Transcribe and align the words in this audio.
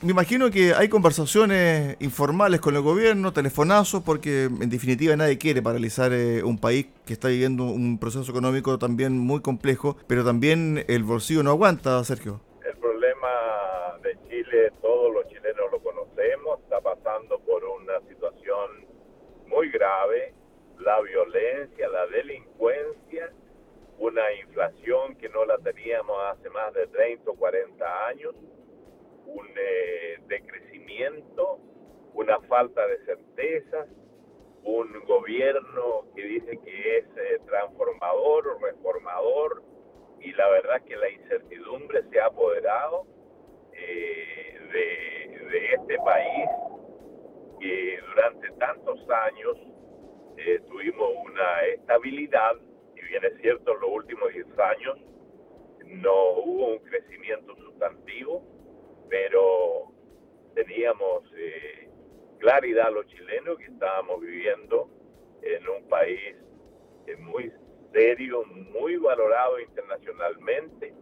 Me 0.00 0.12
imagino 0.12 0.48
que 0.52 0.74
hay 0.74 0.88
conversaciones 0.88 1.96
informales 1.98 2.60
con 2.60 2.76
el 2.76 2.82
gobierno, 2.82 3.32
telefonazos, 3.32 4.00
porque 4.04 4.44
en 4.44 4.70
definitiva 4.70 5.16
nadie 5.16 5.38
quiere 5.38 5.60
paralizar 5.60 6.12
eh, 6.12 6.44
un 6.44 6.56
país 6.56 6.86
que 7.04 7.14
está 7.14 7.26
viviendo 7.26 7.64
un 7.64 7.98
proceso 7.98 8.30
económico 8.30 8.78
también 8.78 9.18
muy 9.18 9.40
complejo, 9.42 9.96
pero 10.06 10.24
también 10.24 10.84
el 10.86 11.02
bolsillo 11.02 11.42
no 11.42 11.50
aguanta, 11.50 12.04
Sergio. 12.04 12.40
El 12.64 12.76
problema 12.76 13.98
de 14.04 14.16
Chile, 14.28 14.70
todos 14.80 15.12
los 15.12 15.26
chilenos 15.26 15.66
lo 15.72 15.80
conocemos, 15.80 16.60
está 16.60 16.80
pasando 16.80 17.40
por 17.40 17.64
una 17.64 17.98
situación 18.08 18.86
muy 19.48 19.68
grave, 19.68 20.32
la 20.78 21.00
violencia, 21.00 21.88
la 21.88 22.06
delincuencia, 22.06 23.32
una 23.98 24.32
inflación 24.46 25.16
que 25.16 25.28
no 25.30 25.44
la 25.44 25.58
teníamos 25.58 26.16
hace 26.30 26.48
más 26.50 26.72
de 26.72 26.86
30 26.86 27.28
o 27.32 27.34
40 27.34 28.06
años 28.06 28.36
un 29.28 29.46
eh, 29.56 30.18
decrecimiento, 30.26 31.58
una 32.14 32.40
falta 32.42 32.86
de 32.86 32.98
certezas, 33.04 33.88
un 34.64 34.88
gobierno 35.06 36.06
que 36.14 36.22
dice 36.22 36.58
que 36.64 36.98
es 36.98 37.04
eh, 37.16 37.40
transformador 37.46 38.48
o 38.48 38.58
reformador 38.58 39.62
y 40.20 40.32
la 40.32 40.48
verdad 40.48 40.82
que 40.82 40.96
la 40.96 41.10
incertidumbre 41.10 42.02
se 42.10 42.20
ha 42.20 42.26
apoderado 42.26 43.06
eh, 43.72 44.58
de, 44.72 45.46
de, 45.50 45.74
este 45.74 45.96
país 45.98 46.48
que 47.60 47.98
durante 48.08 48.50
tantos 48.58 48.98
años 49.10 49.56
tuvimos 50.68 51.10
una 51.24 51.62
estabilidad 51.74 52.56
y 52.96 53.00
bien 53.02 53.24
es 53.24 53.40
cierto 53.40 53.74
en 53.74 53.80
los 53.80 53.90
últimos 53.90 54.32
10 54.32 54.46
años 54.58 54.98
no 55.84 56.30
hubo 56.44 56.68
un 56.74 56.78
crecimiento 56.78 57.56
sustantivo 57.56 57.78
pero 57.78 57.97
teníamos 60.68 61.24
eh, 61.34 61.88
claridad 62.38 62.92
los 62.92 63.06
chilenos 63.06 63.58
que 63.58 63.64
estábamos 63.64 64.20
viviendo 64.20 64.88
en 65.42 65.66
un 65.68 65.88
país 65.88 66.36
eh, 67.06 67.16
muy 67.16 67.50
serio, 67.92 68.44
muy 68.44 68.96
valorado 68.96 69.58
internacionalmente, 69.60 70.94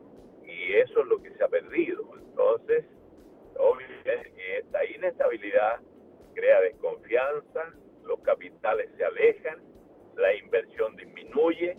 y 0.45 0.73
eso 0.75 1.00
es 1.00 1.06
lo 1.06 1.20
que 1.20 1.33
se 1.33 1.42
ha 1.42 1.48
perdido. 1.48 2.05
Entonces, 2.17 2.84
obviamente 3.58 4.58
esta 4.58 4.84
inestabilidad 4.84 5.80
crea 6.34 6.61
desconfianza, 6.61 7.75
los 8.05 8.20
capitales 8.20 8.89
se 8.97 9.05
alejan, 9.05 9.62
la 10.14 10.33
inversión 10.36 10.95
disminuye, 10.97 11.77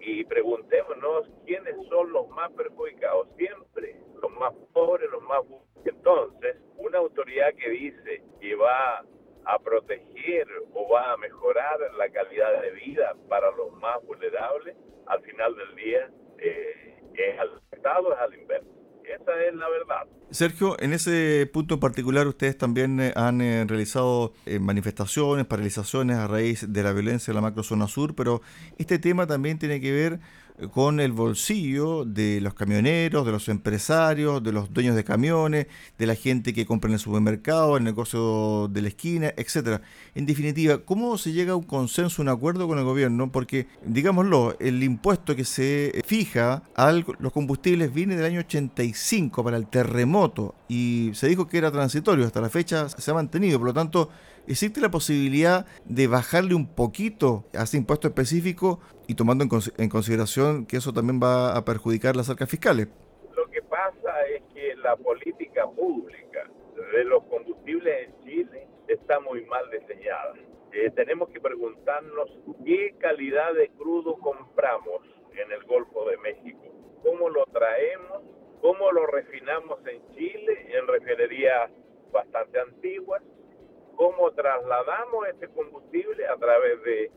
y 0.00 0.22
preguntémonos 0.24 1.30
quiénes 1.46 1.74
son 1.88 2.12
los 2.12 2.28
más 2.28 2.52
perjudicados 2.52 3.28
siempre 3.38 3.96
los 4.20 4.30
más 4.38 4.52
pobres, 4.72 5.10
los 5.10 5.22
más 5.22 5.40
entonces 5.84 6.56
una 6.96 7.08
autoridad 7.08 7.54
que 7.54 7.70
dice 7.70 8.22
que 8.40 8.54
va 8.54 9.04
a 9.44 9.58
proteger 9.58 10.46
o 10.74 10.88
va 10.92 11.12
a 11.12 11.16
mejorar 11.18 11.78
la 11.98 12.08
calidad 12.08 12.62
de 12.62 12.70
vida 12.72 13.14
para 13.28 13.50
los 13.52 13.72
más 13.80 14.02
vulnerables, 14.06 14.76
al 15.06 15.20
final 15.22 15.54
del 15.56 15.76
día 15.76 16.10
eh, 16.38 17.02
es 17.14 17.38
al 17.38 17.60
Estado, 17.70 18.12
es 18.14 18.20
al 18.20 18.34
inverso. 18.34 18.68
Esa 19.04 19.44
es 19.44 19.54
la 19.54 19.68
verdad. 19.68 20.06
Sergio, 20.30 20.76
en 20.80 20.92
ese 20.92 21.48
punto 21.52 21.74
en 21.74 21.80
particular 21.80 22.26
ustedes 22.26 22.58
también 22.58 22.98
eh, 22.98 23.12
han 23.14 23.40
eh, 23.40 23.64
realizado 23.68 24.32
manifestaciones, 24.60 25.46
paralizaciones 25.46 26.16
a 26.16 26.26
raíz 26.26 26.72
de 26.72 26.82
la 26.82 26.92
violencia 26.92 27.30
en 27.30 27.36
la 27.36 27.42
macrozona 27.42 27.86
sur, 27.86 28.16
pero 28.16 28.40
este 28.78 28.98
tema 28.98 29.26
también 29.28 29.60
tiene 29.60 29.80
que 29.80 29.92
ver 29.92 30.18
con 30.72 31.00
el 31.00 31.12
bolsillo 31.12 32.04
de 32.04 32.40
los 32.40 32.54
camioneros, 32.54 33.26
de 33.26 33.32
los 33.32 33.48
empresarios, 33.48 34.42
de 34.42 34.52
los 34.52 34.72
dueños 34.72 34.96
de 34.96 35.04
camiones, 35.04 35.66
de 35.98 36.06
la 36.06 36.14
gente 36.14 36.54
que 36.54 36.66
compra 36.66 36.88
en 36.88 36.94
el 36.94 37.00
supermercado, 37.00 37.76
el 37.76 37.84
negocio 37.84 38.68
de 38.68 38.82
la 38.82 38.88
esquina, 38.88 39.32
etcétera. 39.36 39.82
En 40.14 40.26
definitiva, 40.26 40.78
¿cómo 40.78 41.18
se 41.18 41.32
llega 41.32 41.52
a 41.52 41.56
un 41.56 41.64
consenso, 41.64 42.22
un 42.22 42.28
acuerdo 42.28 42.66
con 42.68 42.78
el 42.78 42.84
gobierno? 42.84 43.30
Porque, 43.30 43.66
digámoslo, 43.84 44.56
el 44.58 44.82
impuesto 44.82 45.36
que 45.36 45.44
se 45.44 46.02
fija 46.06 46.62
a 46.74 46.92
los 46.92 47.32
combustibles 47.32 47.92
viene 47.92 48.16
del 48.16 48.24
año 48.24 48.40
85 48.40 49.44
para 49.44 49.56
el 49.56 49.66
terremoto 49.66 50.54
y 50.68 51.10
se 51.14 51.28
dijo 51.28 51.46
que 51.46 51.58
era 51.58 51.70
transitorio, 51.70 52.24
hasta 52.24 52.40
la 52.40 52.48
fecha 52.48 52.88
se 52.88 53.10
ha 53.10 53.14
mantenido, 53.14 53.58
por 53.58 53.68
lo 53.68 53.74
tanto, 53.74 54.10
¿existe 54.46 54.80
la 54.80 54.90
posibilidad 54.90 55.66
de 55.84 56.06
bajarle 56.06 56.54
un 56.54 56.74
poquito 56.74 57.44
a 57.54 57.64
ese 57.64 57.76
impuesto 57.76 58.08
específico 58.08 58.80
y 59.06 59.14
tomando 59.14 59.44
en, 59.44 59.88
consideración 59.88 60.66
que 60.66 60.76
eso 60.76 60.92
también 60.92 61.20
va 61.22 61.56
a 61.56 61.64
perjudicar 61.64 62.16
las 62.16 62.30
arcas 62.30 62.48
fiscales? 62.48 62.88
Lo 63.34 63.48
que 63.50 63.62
pasa 63.62 64.26
es 64.34 64.42
que 64.54 64.74
la 64.76 64.96
política 64.96 65.66
pública 65.70 66.50
de 66.92 67.04
los 67.04 67.24
combustibles 67.24 68.08
en 68.08 68.24
Chile 68.24 68.66
está 68.88 69.20
muy 69.20 69.44
mal 69.46 69.64
diseñada. 69.70 70.34
Eh, 70.72 70.90
tenemos 70.94 71.28
que 71.30 71.40
preguntarnos 71.40 72.30
qué 72.64 72.94
calidad 72.98 73.54
de 73.54 73.68
crudo 73.70 74.18
compramos 74.18 75.02
en 75.32 75.50
el 75.52 75.64
Golfo 75.64 76.08
de 76.08 76.16
México, 76.18 76.64
cómo 77.02 77.28
lo 77.28 77.44
traemos, 77.46 78.22
cómo 78.60 78.90
lo 78.92 79.06
refinamos 79.06 79.78
en 79.86 80.02
Chile 80.14 80.66
en 80.76 80.86
refinerías 80.86 81.70
bastante 82.12 82.58
antiguas, 82.60 83.22
cómo 83.96 84.30
trasladamos 84.32 85.28
este 85.28 85.48
combustible 85.48 86.26
a 86.26 86.36
través 86.36 86.82
de 86.82 87.10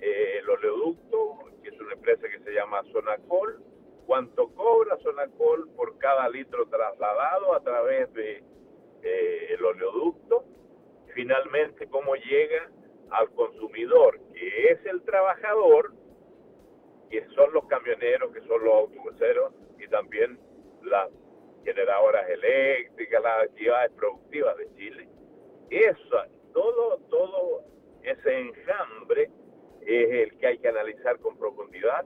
eh, 0.00 0.38
el 0.38 0.48
oleoducto, 0.48 1.38
que 1.62 1.70
es 1.70 1.80
una 1.80 1.94
empresa 1.94 2.28
que 2.28 2.38
se 2.40 2.52
llama 2.52 2.82
Sonacol, 2.92 3.60
cuánto 4.06 4.48
cobra 4.54 4.96
Sonacol 4.98 5.68
por 5.74 5.98
cada 5.98 6.28
litro 6.28 6.66
trasladado 6.68 7.54
a 7.54 7.60
través 7.60 8.12
de 8.14 8.44
eh, 9.02 9.46
el 9.50 9.64
oleoducto, 9.64 10.44
finalmente 11.14 11.88
cómo 11.88 12.14
llega 12.14 12.70
al 13.10 13.30
consumidor, 13.30 14.20
que 14.34 14.72
es 14.72 14.84
el 14.86 15.02
trabajador, 15.02 15.92
que 17.10 17.26
son 17.34 17.52
los 17.54 17.66
camioneros, 17.66 18.32
que 18.32 18.40
son 18.42 18.62
los 18.64 18.74
autobuseros 18.74 19.54
y 19.78 19.88
también 19.88 20.38
las 20.82 21.08
generadoras 21.64 22.28
eléctricas, 22.28 23.22
las 23.22 23.44
actividades 23.44 23.92
productivas 23.92 24.56
de 24.58 24.74
Chile. 24.76 25.08
Eso, 25.70 26.16
todo, 26.52 26.98
todo 27.10 27.62
ese 28.02 28.38
enjambre 28.38 29.30
es 29.82 30.10
el 30.10 30.38
que 30.38 30.46
hay 30.46 30.58
que 30.58 30.68
analizar 30.68 31.18
con 31.20 31.38
profundidad. 31.38 32.04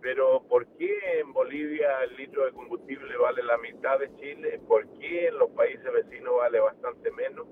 Pero 0.00 0.42
¿por 0.48 0.66
qué 0.78 1.20
en 1.20 1.32
Bolivia 1.32 2.02
el 2.04 2.16
litro 2.16 2.46
de 2.46 2.52
combustible 2.52 3.16
vale 3.18 3.42
la 3.42 3.58
mitad 3.58 3.98
de 3.98 4.14
Chile? 4.16 4.58
¿Por 4.66 4.88
qué 4.98 5.28
en 5.28 5.38
los 5.38 5.50
países 5.50 5.92
vecinos 5.92 6.36
vale 6.38 6.58
bastante 6.60 7.10
menos? 7.12 7.46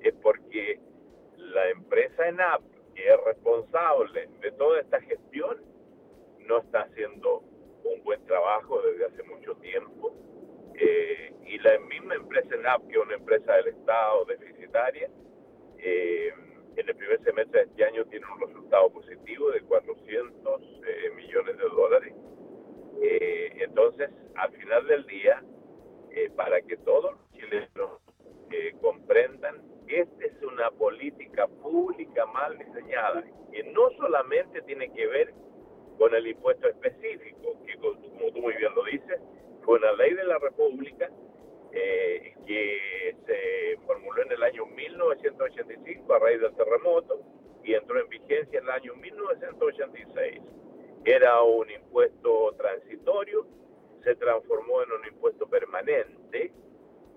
Es 0.00 0.14
porque 0.22 0.80
la 1.36 1.70
empresa 1.70 2.28
ENAP, 2.28 2.62
que 2.94 3.08
es 3.08 3.24
responsable 3.24 4.28
de 4.40 4.52
toda 4.52 4.80
esta 4.80 5.00
gestión, 5.00 5.60
no 6.40 6.58
está 6.58 6.82
haciendo 6.82 7.42
un 7.84 8.02
buen 8.04 8.24
trabajo 8.26 8.80
desde 8.82 9.06
hace 9.06 9.22
mucho 9.24 9.56
tiempo. 9.56 10.14
Eh, 10.74 11.32
y 11.48 11.58
la 11.58 11.78
misma 11.80 12.14
empresa 12.14 12.54
ENAP, 12.54 12.86
que 12.88 12.92
es 12.92 13.02
una 13.02 13.14
empresa 13.14 13.54
del 13.54 13.68
Estado 13.68 14.24
deficitaria, 14.26 15.08
eh, 15.78 16.32
en 16.76 16.88
el 16.88 16.94
primer 16.94 17.22
semestre 17.24 17.60
de 17.60 17.66
este 17.66 17.84
año 17.84 18.04
tiene 18.06 18.26
un 18.32 18.40
resultado 18.40 18.90
positivo 18.90 19.50
de 19.50 19.62
400 19.62 20.62
eh, 20.62 21.10
millones 21.16 21.56
de 21.56 21.64
dólares. 21.64 22.14
Eh, 23.02 23.52
entonces, 23.60 24.10
al 24.36 24.52
final 24.52 24.86
del 24.86 25.06
día, 25.06 25.42
eh, 26.10 26.30
para 26.36 26.60
que 26.60 26.76
todos 26.78 27.12
los 27.12 27.30
chilenos 27.32 28.00
comprendan, 28.80 29.62
esta 29.88 30.24
es 30.24 30.42
una 30.42 30.70
política 30.70 31.46
pública 31.46 32.26
mal 32.26 32.56
diseñada, 32.58 33.24
que 33.52 33.62
no 33.64 33.90
solamente 33.96 34.62
tiene 34.62 34.92
que 34.92 35.06
ver 35.06 35.34
con 35.98 36.14
el 36.14 36.26
impuesto 36.26 36.68
específico, 36.68 37.62
que 37.66 37.76
como 37.76 38.32
tú 38.32 38.40
muy 38.40 38.54
bien 38.54 38.74
lo 38.74 38.84
dices, 38.84 39.20
fue 39.64 39.78
una 39.78 39.92
ley 39.92 40.14
de 40.14 40.24
la 40.24 40.38
República 40.38 41.10
eh, 41.72 42.32
que 42.46 43.14
se 43.26 43.78
formuló 43.84 44.22
en 44.22 44.32
el 44.32 44.42
año 44.42 44.64
1985 44.66 46.14
a 46.14 46.16
raíz 46.28 46.40
del 46.40 46.54
terremoto 46.54 47.20
y 47.64 47.74
entró 47.74 47.98
en 48.00 48.08
vigencia 48.08 48.58
en 48.58 48.64
el 48.64 48.70
año 48.70 48.94
1986. 48.96 50.42
Era 51.04 51.42
un 51.42 51.70
impuesto 51.70 52.54
transitorio, 52.58 53.46
se 54.04 54.14
transformó 54.16 54.82
en 54.82 54.92
un 54.92 55.06
impuesto 55.06 55.48
permanente 55.48 56.52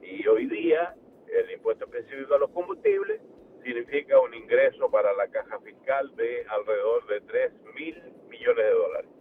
y 0.02 0.26
hoy 0.28 0.46
día 0.46 0.96
el 1.28 1.52
impuesto 1.52 1.86
específico 1.86 2.36
a 2.36 2.40
los 2.40 2.52
combustibles 2.52 3.22
significa 3.64 4.20
un 4.20 4.34
ingreso 4.34 4.90
para 4.90 5.14
la 5.14 5.28
caja 5.28 5.60
fiscal 5.60 6.16
de 6.16 6.46
alrededor 6.48 7.06
de 7.08 7.22
3 7.22 7.52
mil 7.76 8.02
millones 8.30 8.66
de 8.66 8.72
dólares. 8.72 9.12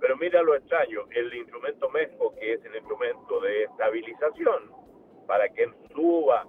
Pero 0.00 0.16
mira 0.16 0.42
lo 0.42 0.54
extraño, 0.54 1.06
el 1.10 1.34
instrumento 1.34 1.90
MESCO, 1.90 2.34
que 2.36 2.54
es 2.54 2.64
el 2.64 2.76
instrumento 2.76 3.40
de 3.40 3.64
estabilización, 3.64 4.72
para 5.26 5.48
que 5.50 5.68
suba 5.92 6.46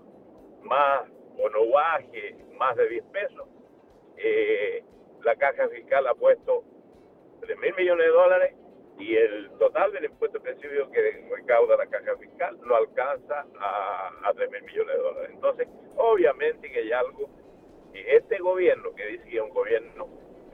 más 0.62 1.10
o 1.42 1.50
no 1.50 1.70
baje 1.70 2.36
más 2.58 2.76
de 2.76 2.88
10 2.90 3.06
pesos, 3.06 3.48
eh, 4.18 4.84
la 5.24 5.36
caja 5.36 5.68
fiscal 5.70 6.08
ha 6.08 6.14
puesto 6.16 6.64
3 7.42 7.58
mil 7.60 7.74
millones 7.76 8.06
de 8.06 8.12
dólares 8.12 8.56
y 9.00 9.16
el 9.16 9.50
total 9.58 9.92
del 9.94 10.06
impuesto 10.06 10.38
específico 10.38 10.92
que 10.92 11.26
recauda 11.36 11.78
la 11.78 11.88
caja 11.88 12.16
fiscal 12.18 12.60
no 12.62 12.76
alcanza 12.76 13.46
a, 13.60 14.12
a 14.24 14.34
3 14.34 14.52
mil 14.52 14.64
millones 14.64 14.96
de 14.96 15.02
dólares. 15.02 15.32
Entonces, 15.34 15.68
obviamente 15.96 16.72
que 16.72 16.80
hay 16.80 16.92
algo, 16.92 17.30
que 17.94 18.16
este 18.16 18.38
gobierno, 18.38 18.94
que 18.96 19.06
dice 19.08 19.30
que 19.30 19.38
es 19.38 19.42
un 19.42 19.50
gobierno 19.50 20.08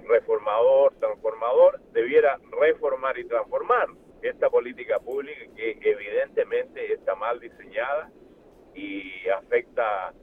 reformador, 0.05 0.95
transformador, 0.99 1.81
debiera 1.91 2.39
reformar 2.61 3.17
y 3.17 3.25
transformar 3.25 3.87
esta 4.21 4.49
política 4.49 4.99
pública 4.99 5.41
que 5.55 5.77
evidentemente 5.81 6.93
está 6.93 7.15
mal 7.15 7.39
diseñada 7.39 8.09
y 8.73 9.27
afecta 9.29 10.13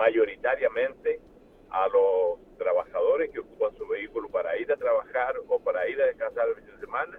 mayoritariamente 0.00 1.20
a 1.68 1.86
los 1.88 2.56
trabajadores 2.56 3.30
que 3.30 3.40
ocupan 3.40 3.76
su 3.76 3.86
vehículo 3.86 4.28
para 4.30 4.56
ir 4.58 4.72
a 4.72 4.76
trabajar 4.76 5.34
o 5.46 5.60
para 5.60 5.86
ir 5.88 6.00
a 6.00 6.06
descansar 6.06 6.48
el 6.48 6.54
fin 6.56 6.66
de 6.66 6.80
semana 6.80 7.18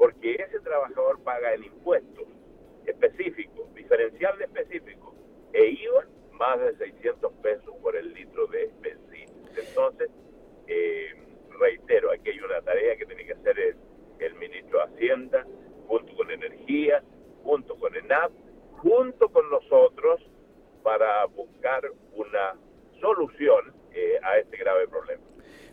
porque 0.00 0.32
ese 0.36 0.58
trabajador 0.60 1.22
paga 1.24 1.52
el 1.52 1.66
impuesto 1.66 2.22
específico, 2.86 3.68
diferencial 3.74 4.40
específico, 4.40 5.14
e 5.52 5.72
IVA 5.72 6.06
más 6.38 6.58
de 6.58 6.74
600 6.78 7.30
pesos 7.42 7.74
por 7.82 7.94
el 7.94 8.14
litro 8.14 8.46
de 8.46 8.70
benzina. 8.80 9.30
Entonces, 9.54 10.08
eh, 10.68 11.12
reitero, 11.58 12.12
aquí 12.12 12.30
hay 12.30 12.40
una 12.40 12.62
tarea 12.62 12.96
que 12.96 13.04
tiene 13.04 13.26
que 13.26 13.34
hacer 13.34 13.58
el, 13.58 13.76
el 14.20 14.34
ministro 14.36 14.78
de 14.78 14.84
Hacienda, 14.84 15.46
junto 15.86 16.16
con 16.16 16.30
Energía, 16.30 17.02
junto 17.42 17.78
con 17.78 17.94
ENAP, 17.94 18.32
junto 18.78 19.28
con 19.28 19.50
nosotros, 19.50 20.22
para 20.90 21.24
buscar 21.26 21.82
una 22.16 22.56
solución 23.00 23.72
eh, 23.92 24.18
a 24.24 24.38
este 24.38 24.56
grave 24.56 24.88
problema. 24.88 25.22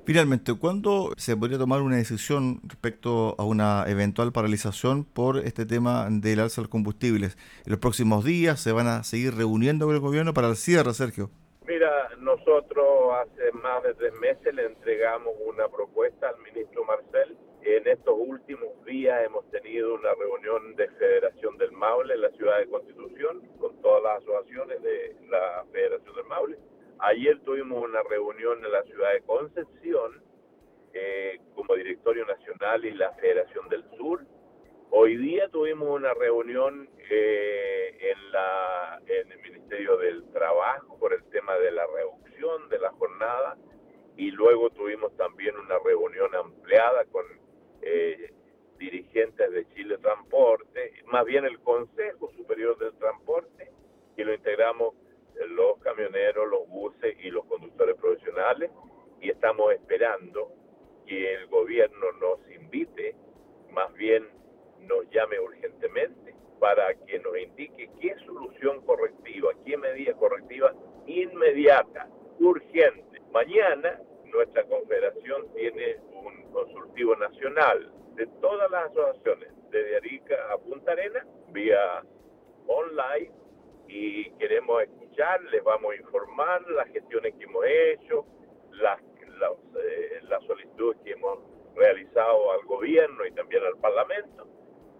Finalmente, 0.06 0.54
¿cuándo 0.54 1.12
se 1.18 1.36
podría 1.36 1.58
tomar 1.58 1.82
una 1.82 1.96
decisión 1.96 2.60
respecto 2.64 3.34
a 3.40 3.44
una 3.44 3.86
eventual 3.88 4.32
paralización 4.32 5.06
por 5.06 5.40
este 5.40 5.66
tema 5.66 6.08
del 6.12 6.40
alza 6.40 6.62
de 6.62 6.66
los 6.66 6.70
combustibles? 6.70 7.36
¿En 7.66 7.72
los 7.72 7.80
próximos 7.80 8.26
días 8.26 8.60
se 8.60 8.72
van 8.72 8.86
a 8.86 9.04
seguir 9.04 9.34
reuniendo 9.34 9.88
con 9.88 9.96
el 9.96 10.02
gobierno 10.02 10.36
para 10.36 10.50
el 10.50 10.56
cierre, 10.56 10.94
Sergio? 10.94 11.32
Mira, 11.66 12.10
nosotros 12.20 12.86
hace 13.20 13.52
más 13.54 13.82
de 13.82 13.96
tres 13.96 14.14
meses 14.22 14.54
le 14.54 14.68
entregamos 14.68 15.34
una 15.48 15.68
propuesta 15.68 16.30
al 16.30 16.38
ministro 16.44 16.86
Marcel. 16.86 17.36
En 17.70 17.86
estos 17.86 18.16
últimos 18.18 18.86
días 18.86 19.26
hemos 19.26 19.46
tenido 19.52 19.96
una 19.96 20.14
reunión 20.14 20.74
de 20.78 20.88
Federación 20.92 21.58
del 21.58 21.74
Maule 21.74 22.14
en 22.14 22.22
la 22.22 22.32
ciudad 22.32 22.60
de 22.60 22.70
Constitución 22.70 23.42
con 23.60 23.82
todas 23.82 24.04
las 24.04 24.24
asociaciones 24.24 24.82
de 24.82 25.18
la 25.28 25.66
Federación 25.74 26.16
del 26.16 26.26
Maule 26.28 26.58
Ayer 27.00 27.38
tuvimos 27.42 27.84
una 27.84 28.02
reunión 28.04 28.64
en 28.64 28.72
la 28.72 28.84
ciudad 28.84 29.12
de 29.12 29.22
Concepción 29.24 30.24
eh, 30.94 31.42
como 31.56 31.76
Directorio 31.76 32.26
Nacional 32.26 32.86
y 32.86 32.92
la 32.92 33.12
Federación 33.16 33.68
del 33.68 33.84
Sur. 33.98 34.26
Hoy 34.92 35.18
día 35.18 35.50
tuvimos 35.50 35.90
una 35.90 36.14
reunión 36.14 36.90
eh, 37.10 37.98
en, 38.00 38.32
la, 38.32 39.02
en 39.08 39.30
el 39.30 39.42
Ministerio 39.42 39.98
del 39.98 40.24
Trabajo 40.32 40.98
por 41.00 41.14
el 41.14 41.22
tema 41.32 41.54
de 41.56 41.72
la 41.72 41.86
reducción 41.86 42.70
de 42.70 42.80
la 42.80 42.92
jornada 42.94 43.58
y 44.16 44.32
luego 44.32 44.70
tuvimos 44.70 45.14
también 45.18 45.58
una 45.58 45.78
reunión 45.80 46.34
ampliada 46.34 47.04
con 47.12 47.26
eh, 47.90 48.34
dirigentes 48.78 49.52
de 49.52 49.66
Chile 49.70 49.98
Transporte, 50.00 50.94
más 51.06 51.26
bien 51.26 51.46
el 51.46 51.60
Consejo 51.60 52.30
Superior 52.36 52.78
del 52.78 52.94
Transporte, 52.98 53.72
que 54.16 54.26
lo 54.26 54.34
integramos 54.34 54.94
los 55.50 55.78
camioneros, 55.80 56.50
los 56.50 56.68
buses 56.68 57.16
y 57.24 57.30
los 57.30 57.46
conductores 57.46 57.96
profesionales 57.96 58.72
y 59.22 59.30
estamos 59.30 59.74
esperando 59.74 60.52
que 61.06 61.34
el 61.34 61.48
gobierno 61.48 62.12
nos 62.20 62.40
invite, 62.52 63.16
más 63.72 63.94
bien 63.94 64.28
nos 64.82 65.10
llame 65.10 65.40
urgentemente 65.40 66.36
para 66.60 66.94
que 67.06 67.20
nos 67.20 67.38
indique 67.38 67.90
qué 68.02 68.16
solución 68.26 68.82
correctiva, 68.82 69.52
qué 69.66 69.78
medida 69.78 70.14
correctiva 70.14 70.74
inmediata, 71.06 72.10
urgente. 72.40 73.22
Mañana 73.32 74.02
nuestra 74.32 74.64
confederación 74.66 75.48
tiene 75.54 75.98
un 76.14 76.52
consultivo 76.52 77.16
nacional 77.16 77.92
de 78.16 78.28
todas 78.42 78.70
las 78.72 78.86
asociaciones, 78.92 79.50
desde 79.70 79.98
Arica 79.98 80.36
a 80.52 80.58
Punta 80.58 80.92
Arena, 80.92 81.26
vía 81.50 82.04
online 82.68 83.32
y 83.88 84.30
queremos 84.32 84.84
escuchar, 84.84 85.42
les 85.46 85.64
vamos 85.64 85.94
a 85.94 85.96
informar 85.96 86.62
las 86.72 86.88
gestiones 86.90 87.34
que 87.36 87.44
hemos 87.46 87.66
hecho, 87.66 88.26
las, 88.72 89.00
eh, 89.02 90.20
las, 90.24 90.44
solicitudes 90.46 90.98
que 91.04 91.12
hemos 91.12 91.40
realizado 91.76 92.52
al 92.52 92.66
gobierno 92.66 93.26
y 93.26 93.32
también 93.32 93.64
al 93.64 93.78
Parlamento 93.80 94.48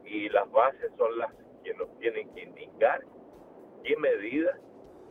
y 0.06 0.30
las 0.30 0.50
bases 0.52 0.92
son 0.98 1.18
las 1.18 1.34
que 1.64 1.74
nos 1.74 1.90
tienen 2.00 2.34
que 2.34 2.44
indicar 2.44 3.04
qué 3.84 3.98
medidas 3.98 4.58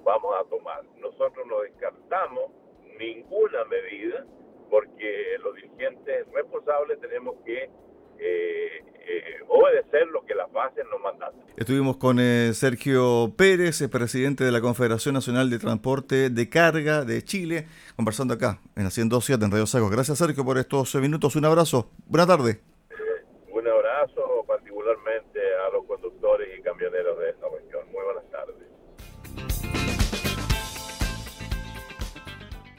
vamos 0.04 0.34
a 0.38 0.44
tomar. 0.44 0.84
Nosotros 0.96 1.46
no 1.46 1.60
descartamos 1.60 2.52
ninguna 2.98 3.64
medida 3.64 4.24
porque 4.70 5.36
los 5.42 5.54
dirigentes 5.54 6.26
responsables 6.32 7.00
tenemos 7.00 7.36
que 7.44 7.70
eh, 8.18 8.82
eh, 9.08 9.22
obedecer 9.48 10.06
lo 10.12 10.24
que 10.24 10.34
las 10.34 10.50
bases 10.52 10.84
nos 10.90 11.00
mandan. 11.00 11.30
Estuvimos 11.56 11.96
con 11.96 12.18
eh, 12.18 12.52
Sergio 12.54 13.32
Pérez, 13.36 13.86
presidente 13.88 14.44
de 14.44 14.50
la 14.50 14.60
Confederación 14.60 15.14
Nacional 15.14 15.50
de 15.50 15.58
Transporte 15.58 16.30
de 16.30 16.48
Carga 16.48 17.04
de 17.04 17.22
Chile, 17.22 17.66
conversando 17.94 18.34
acá 18.34 18.60
en 18.74 18.86
Haciendo 18.86 19.20
7 19.20 19.44
en 19.44 19.50
Radio 19.50 19.66
Sago. 19.66 19.88
Gracias 19.88 20.18
Sergio 20.18 20.44
por 20.44 20.58
estos 20.58 20.94
minutos, 20.96 21.36
un 21.36 21.44
abrazo, 21.44 21.90
buena 22.06 22.26
tarde. 22.26 22.75